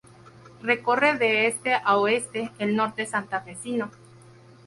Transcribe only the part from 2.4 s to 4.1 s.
el norte santafesino.